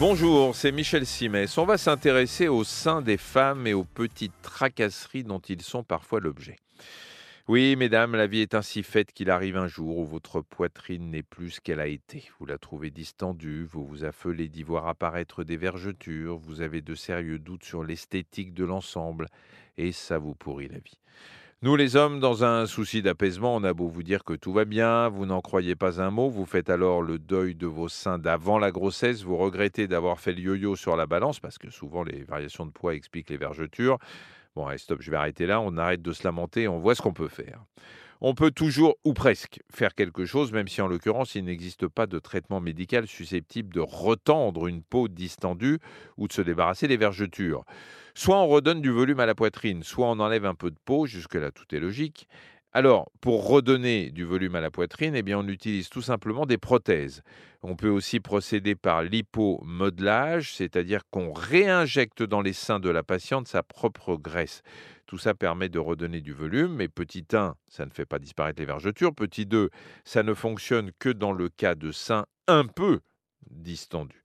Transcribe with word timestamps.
Bonjour, 0.00 0.54
c'est 0.54 0.70
Michel 0.70 1.04
Simès. 1.04 1.58
On 1.58 1.64
va 1.64 1.76
s'intéresser 1.76 2.46
au 2.46 2.62
sein 2.62 3.02
des 3.02 3.16
femmes 3.16 3.66
et 3.66 3.74
aux 3.74 3.82
petites 3.82 4.40
tracasseries 4.42 5.24
dont 5.24 5.40
ils 5.40 5.60
sont 5.60 5.82
parfois 5.82 6.20
l'objet. 6.20 6.54
Oui, 7.48 7.74
mesdames, 7.74 8.14
la 8.14 8.28
vie 8.28 8.38
est 8.38 8.54
ainsi 8.54 8.84
faite 8.84 9.12
qu'il 9.12 9.28
arrive 9.28 9.56
un 9.56 9.66
jour 9.66 9.98
où 9.98 10.06
votre 10.06 10.40
poitrine 10.40 11.10
n'est 11.10 11.24
plus 11.24 11.50
ce 11.50 11.60
qu'elle 11.60 11.80
a 11.80 11.88
été. 11.88 12.30
Vous 12.38 12.46
la 12.46 12.58
trouvez 12.58 12.90
distendue, 12.90 13.64
vous 13.64 13.84
vous 13.84 14.04
affolez 14.04 14.48
d'y 14.48 14.62
voir 14.62 14.86
apparaître 14.86 15.42
des 15.42 15.56
vergetures, 15.56 16.38
vous 16.38 16.60
avez 16.60 16.80
de 16.80 16.94
sérieux 16.94 17.40
doutes 17.40 17.64
sur 17.64 17.82
l'esthétique 17.82 18.54
de 18.54 18.64
l'ensemble, 18.64 19.26
et 19.78 19.90
ça 19.90 20.18
vous 20.18 20.36
pourrit 20.36 20.68
la 20.68 20.78
vie. 20.78 21.00
Nous 21.60 21.74
les 21.74 21.96
hommes, 21.96 22.20
dans 22.20 22.44
un 22.44 22.66
souci 22.66 23.02
d'apaisement, 23.02 23.56
on 23.56 23.64
a 23.64 23.74
beau 23.74 23.88
vous 23.88 24.04
dire 24.04 24.22
que 24.22 24.34
tout 24.34 24.52
va 24.52 24.64
bien, 24.64 25.08
vous 25.08 25.26
n'en 25.26 25.40
croyez 25.40 25.74
pas 25.74 26.00
un 26.00 26.08
mot, 26.08 26.30
vous 26.30 26.46
faites 26.46 26.70
alors 26.70 27.02
le 27.02 27.18
deuil 27.18 27.56
de 27.56 27.66
vos 27.66 27.88
seins 27.88 28.16
d'avant 28.16 28.60
la 28.60 28.70
grossesse, 28.70 29.24
vous 29.24 29.36
regrettez 29.36 29.88
d'avoir 29.88 30.20
fait 30.20 30.32
le 30.32 30.38
yo-yo 30.38 30.76
sur 30.76 30.94
la 30.94 31.06
balance, 31.06 31.40
parce 31.40 31.58
que 31.58 31.68
souvent 31.68 32.04
les 32.04 32.22
variations 32.22 32.64
de 32.64 32.70
poids 32.70 32.94
expliquent 32.94 33.30
les 33.30 33.36
vergetures. 33.38 33.98
Bon, 34.54 34.66
allez, 34.66 34.78
stop, 34.78 35.02
je 35.02 35.10
vais 35.10 35.16
arrêter 35.16 35.46
là, 35.46 35.60
on 35.60 35.76
arrête 35.78 36.00
de 36.00 36.12
se 36.12 36.22
lamenter, 36.22 36.68
on 36.68 36.78
voit 36.78 36.94
ce 36.94 37.02
qu'on 37.02 37.12
peut 37.12 37.26
faire. 37.26 37.64
On 38.20 38.34
peut 38.34 38.50
toujours, 38.50 38.96
ou 39.04 39.12
presque, 39.12 39.60
faire 39.72 39.94
quelque 39.94 40.24
chose, 40.24 40.50
même 40.50 40.66
si 40.66 40.80
en 40.80 40.88
l'occurrence, 40.88 41.36
il 41.36 41.44
n'existe 41.44 41.86
pas 41.86 42.08
de 42.08 42.18
traitement 42.18 42.60
médical 42.60 43.06
susceptible 43.06 43.72
de 43.72 43.80
retendre 43.80 44.66
une 44.66 44.82
peau 44.82 45.06
distendue 45.06 45.78
ou 46.16 46.26
de 46.26 46.32
se 46.32 46.42
débarrasser 46.42 46.88
des 46.88 46.96
vergetures. 46.96 47.64
Soit 48.14 48.36
on 48.36 48.48
redonne 48.48 48.82
du 48.82 48.90
volume 48.90 49.20
à 49.20 49.26
la 49.26 49.36
poitrine, 49.36 49.84
soit 49.84 50.08
on 50.08 50.18
enlève 50.18 50.46
un 50.46 50.56
peu 50.56 50.72
de 50.72 50.78
peau, 50.84 51.06
jusque-là 51.06 51.52
tout 51.52 51.72
est 51.72 51.78
logique. 51.78 52.28
Alors, 52.74 53.10
pour 53.22 53.48
redonner 53.48 54.10
du 54.10 54.24
volume 54.24 54.54
à 54.54 54.60
la 54.60 54.70
poitrine, 54.70 55.14
eh 55.14 55.22
bien, 55.22 55.38
on 55.38 55.48
utilise 55.48 55.88
tout 55.88 56.02
simplement 56.02 56.44
des 56.44 56.58
prothèses. 56.58 57.22
On 57.62 57.76
peut 57.76 57.88
aussi 57.88 58.20
procéder 58.20 58.74
par 58.74 59.02
l'hypomodelage, 59.02 60.54
c'est-à-dire 60.54 61.00
qu'on 61.10 61.32
réinjecte 61.32 62.22
dans 62.22 62.42
les 62.42 62.52
seins 62.52 62.78
de 62.78 62.90
la 62.90 63.02
patiente 63.02 63.48
sa 63.48 63.62
propre 63.62 64.16
graisse. 64.16 64.60
Tout 65.06 65.16
ça 65.16 65.32
permet 65.32 65.70
de 65.70 65.78
redonner 65.78 66.20
du 66.20 66.34
volume, 66.34 66.74
mais 66.74 66.88
petit 66.88 67.24
1, 67.32 67.54
ça 67.70 67.86
ne 67.86 67.90
fait 67.90 68.04
pas 68.04 68.18
disparaître 68.18 68.60
les 68.60 68.66
vergetures. 68.66 69.14
Petit 69.14 69.46
2, 69.46 69.70
ça 70.04 70.22
ne 70.22 70.34
fonctionne 70.34 70.90
que 70.98 71.08
dans 71.08 71.32
le 71.32 71.48
cas 71.48 71.74
de 71.74 71.90
seins 71.90 72.26
un 72.48 72.66
peu 72.66 73.00
distendus. 73.50 74.22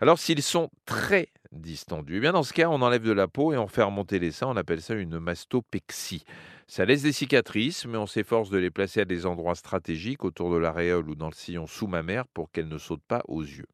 Alors, 0.00 0.18
s'ils 0.18 0.42
sont 0.42 0.70
très 0.86 1.28
distendus, 1.52 2.16
eh 2.16 2.20
bien 2.20 2.32
dans 2.32 2.42
ce 2.42 2.54
cas, 2.54 2.68
on 2.68 2.80
enlève 2.80 3.02
de 3.02 3.12
la 3.12 3.28
peau 3.28 3.52
et 3.52 3.58
on 3.58 3.66
fait 3.66 3.82
remonter 3.82 4.18
les 4.18 4.32
seins. 4.32 4.48
On 4.48 4.56
appelle 4.56 4.80
ça 4.80 4.94
une 4.94 5.18
mastopexie. 5.18 6.24
Ça 6.68 6.84
laisse 6.84 7.02
des 7.02 7.12
cicatrices, 7.12 7.86
mais 7.86 7.96
on 7.96 8.06
s'efforce 8.06 8.50
de 8.50 8.58
les 8.58 8.70
placer 8.70 9.00
à 9.00 9.04
des 9.04 9.24
endroits 9.24 9.54
stratégiques 9.54 10.24
autour 10.24 10.52
de 10.52 10.56
l'aréole 10.56 11.08
ou 11.08 11.14
dans 11.14 11.28
le 11.28 11.34
sillon 11.34 11.66
sous-mammaire 11.66 12.26
pour 12.26 12.50
qu'elles 12.50 12.68
ne 12.68 12.78
sautent 12.78 13.06
pas 13.06 13.22
aux 13.28 13.42
yeux. 13.42 13.68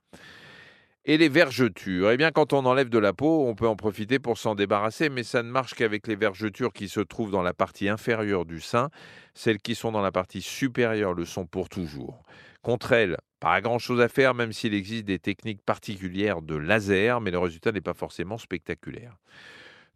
Et 1.05 1.17
les 1.17 1.29
vergetures? 1.29 2.13
Eh 2.13 2.17
bien, 2.17 2.31
quand 2.31 2.53
on 2.53 2.65
enlève 2.65 2.89
de 2.89 2.99
la 2.99 3.13
peau, 3.13 3.49
on 3.49 3.57
peut 3.57 3.67
en 3.67 3.75
profiter 3.75 4.21
pour 4.21 4.39
s'en 4.39 4.55
débarrasser, 4.55 5.09
mais 5.09 5.25
ça 5.25 5.43
ne 5.43 5.51
marche 5.51 5.75
qu'avec 5.75 6.07
les 6.07 6.15
vergetures 6.15 6.73
qui 6.73 6.89
se 6.89 7.01
trouvent 7.01 7.33
dans 7.33 7.43
la 7.43 7.55
partie 7.55 7.89
inférieure 7.89 8.45
du 8.45 8.61
sein. 8.61 8.89
Celles 9.35 9.59
qui 9.59 9.75
sont 9.75 9.91
dans 9.91 10.03
la 10.03 10.13
partie 10.13 10.43
supérieure 10.43 11.15
le 11.15 11.25
sont 11.25 11.47
pour 11.47 11.69
toujours. 11.69 12.23
Contre 12.63 12.93
elles, 12.93 13.17
pas 13.41 13.61
grand-chose 13.61 14.01
à 14.01 14.09
faire, 14.09 14.35
même 14.35 14.53
s'il 14.53 14.75
existe 14.75 15.05
des 15.05 15.19
techniques 15.19 15.63
particulières 15.63 16.41
de 16.41 16.55
laser, 16.55 17.21
mais 17.21 17.33
le 17.33 17.39
résultat 17.39 17.73
n'est 17.73 17.81
pas 17.81 17.95
forcément 17.95 18.39
spectaculaire. 18.39 19.17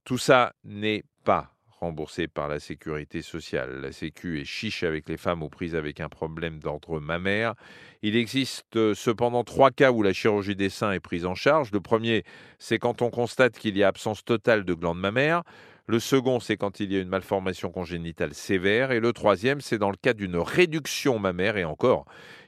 Tout 0.05 0.19
ça 0.19 0.55
n'est 0.65 1.05
pas 1.23 1.56
remboursé 1.81 2.27
par 2.27 2.49
la 2.49 2.59
sécurité 2.59 3.23
sociale. 3.23 3.81
La 3.81 3.93
Sécu 3.93 4.41
est 4.41 4.45
chiche 4.45 4.83
avec 4.83 5.09
les 5.09 5.17
femmes 5.17 5.43
aux 5.43 5.49
prises 5.49 5.75
avec 5.75 6.01
un 6.01 6.09
problème 6.09 6.59
d'ordre 6.59 7.01
mammaire. 7.01 7.55
Il 8.03 8.17
existe 8.17 8.77
euh, 8.77 8.95
cependant 8.95 9.45
trois 9.45 9.71
cas 9.71 9.93
où 9.93 10.03
la 10.03 10.13
chirurgie 10.13 10.57
des 10.57 10.71
seins 10.71 10.93
est 10.93 11.01
prise 11.01 11.27
en 11.27 11.35
charge. 11.35 11.71
Le 11.73 11.81
premier, 11.81 12.25
c'est 12.59 12.79
quand 12.79 13.03
on 13.03 13.11
constate 13.11 13.59
qu'il 13.59 13.77
y 13.77 13.83
a 13.83 13.89
absence 13.89 14.25
totale 14.25 14.65
de 14.65 14.75
glandes 14.75 15.01
mammaires. 15.01 15.43
Le 15.89 16.01
second, 16.01 16.41
c'est 16.41 16.57
quand 16.57 16.81
il 16.81 16.93
y 16.93 16.97
a 16.97 17.01
une 17.01 17.09
malformation 17.09 17.71
congénitale 17.71 18.35
sévère. 18.35 18.91
Et 18.91 18.99
le 18.99 19.13
troisième, 19.13 19.61
c'est 19.61 19.79
dans 19.79 19.91
le 19.91 19.97
cas 19.97 20.15
d'une 20.15 20.37
réduction 20.37 21.21
mammaire. 21.21 21.57
Et 21.57 21.65
encore, 21.65 22.07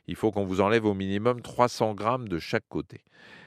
il 0.09 0.16
faut 0.16 0.32
qu'on 0.32 0.44
vous 0.44 0.60
enlève 0.60 0.84
au 0.84 0.94
minimum 0.94 1.41
300 1.41 1.94
grammes 1.94 2.28
de 2.28 2.41
chaque 2.41 2.69
côté. 2.69 3.00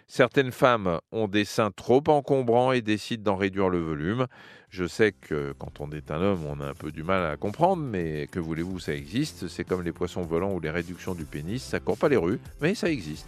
Certaines 0.08 0.52
femmes 0.52 1.00
ont 1.12 1.28
des 1.28 1.46
seins 1.46 1.72
trop 1.72 2.04
encombrants 2.08 2.72
et 2.72 2.82
décident 2.82 3.32
d'en 3.32 3.38
réduire 3.38 3.70
le 3.70 3.80
volume. 3.80 4.28
Je 4.70 4.86
sais 4.86 5.12
que 5.12 5.54
quand 5.58 5.82
on 5.82 5.92
est 5.92 6.12
un 6.12 6.22
homme, 6.22 6.46
on 6.46 6.60
a 6.62 6.68
un 6.68 6.74
peu 6.74 6.92
du 6.92 7.04
mal 7.04 7.26
à 7.26 7.38
comprendre, 7.38 7.84
mais 7.84 8.28
que 8.32 8.40
voulez-vous, 8.40 8.80
ça 8.80 8.94
existe. 8.94 9.48
C'est 9.50 9.64
comme 9.64 9.84
les 9.84 9.94
poissons 9.94 10.22
volants 10.22 10.54
ou 10.54 10.60
les 10.60 10.70
réductions 10.70 11.16
du 11.16 11.26
pénis, 11.26 11.62
ça 11.62 11.80
court 11.80 11.98
pas 11.98 12.10
les 12.10 12.18
rues, 12.18 12.40
mais 12.62 12.76
ça 12.76 12.90
existe. 12.90 13.28